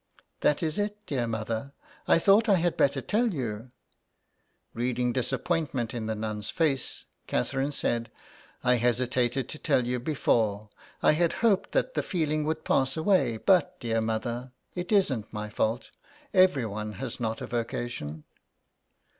''That 0.41 0.63
is 0.63 0.79
it, 0.79 0.97
dear 1.05 1.27
mother. 1.27 1.73
I 2.07 2.17
thought 2.17 2.49
I 2.49 2.55
had 2.55 2.75
better 2.75 3.01
tell 3.01 3.31
you." 3.31 3.69
Reading 4.73 5.13
disappointment 5.13 5.93
in 5.93 6.07
the 6.07 6.15
nun's 6.15 6.49
face, 6.49 7.05
Catherine 7.27 7.71
said," 7.71 8.09
I 8.63 8.77
hesitated 8.77 9.47
to 9.49 9.59
tell 9.59 9.85
you 9.85 9.99
before. 9.99 10.69
I 11.03 11.11
had 11.11 11.33
hoped 11.45 11.73
that 11.73 11.93
the 11.93 12.01
feeling 12.01 12.45
would 12.45 12.65
pass 12.65 12.97
away; 12.97 13.37
but, 13.37 13.79
dear 13.79 14.01
mother, 14.01 14.53
it 14.73 14.91
isn't 14.91 15.31
my 15.31 15.51
fault; 15.51 15.91
everyone 16.33 16.93
has 16.93 17.19
not 17.19 17.39
a 17.39 17.45
vocation." 17.45 18.23